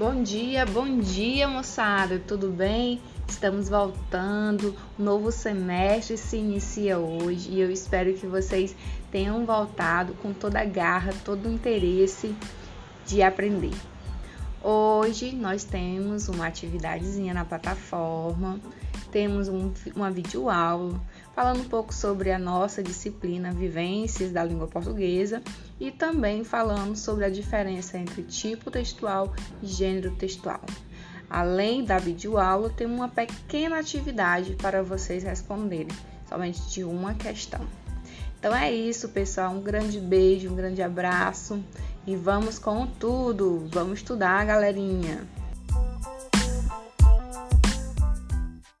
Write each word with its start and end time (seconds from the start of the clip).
Bom 0.00 0.22
dia, 0.22 0.64
bom 0.64 0.98
dia, 0.98 1.46
moçada. 1.46 2.18
Tudo 2.18 2.48
bem? 2.48 3.02
Estamos 3.28 3.68
voltando. 3.68 4.74
O 4.98 5.02
novo 5.02 5.30
semestre 5.30 6.16
se 6.16 6.38
inicia 6.38 6.98
hoje 6.98 7.50
e 7.50 7.60
eu 7.60 7.70
espero 7.70 8.14
que 8.14 8.26
vocês 8.26 8.74
tenham 9.12 9.44
voltado 9.44 10.14
com 10.14 10.32
toda 10.32 10.58
a 10.58 10.64
garra, 10.64 11.12
todo 11.22 11.46
o 11.46 11.52
interesse 11.52 12.34
de 13.06 13.20
aprender. 13.20 13.74
Hoje 14.62 15.32
nós 15.32 15.64
temos 15.64 16.30
uma 16.30 16.46
atividadezinha 16.46 17.34
na 17.34 17.44
plataforma, 17.44 18.58
temos 19.12 19.48
um, 19.48 19.70
uma 19.94 20.10
videoaula 20.10 20.98
falando 21.40 21.62
um 21.62 21.68
pouco 21.70 21.94
sobre 21.94 22.30
a 22.30 22.38
nossa 22.38 22.82
disciplina 22.82 23.50
Vivências 23.50 24.30
da 24.30 24.44
Língua 24.44 24.66
Portuguesa 24.66 25.42
e 25.80 25.90
também 25.90 26.44
falando 26.44 26.94
sobre 26.94 27.24
a 27.24 27.30
diferença 27.30 27.96
entre 27.96 28.22
tipo 28.24 28.70
textual 28.70 29.32
e 29.62 29.66
gênero 29.66 30.10
textual. 30.16 30.60
Além 31.30 31.82
da 31.82 31.96
videoaula, 31.96 32.68
tem 32.68 32.86
uma 32.86 33.08
pequena 33.08 33.78
atividade 33.78 34.54
para 34.56 34.82
vocês 34.82 35.22
responderem, 35.22 35.88
somente 36.28 36.60
de 36.68 36.84
uma 36.84 37.14
questão. 37.14 37.66
Então 38.38 38.54
é 38.54 38.70
isso, 38.70 39.08
pessoal. 39.08 39.54
Um 39.54 39.62
grande 39.62 39.98
beijo, 39.98 40.50
um 40.50 40.54
grande 40.54 40.82
abraço 40.82 41.64
e 42.06 42.16
vamos 42.16 42.58
com 42.58 42.86
tudo. 42.86 43.66
Vamos 43.72 44.00
estudar, 44.00 44.44
galerinha. 44.44 45.26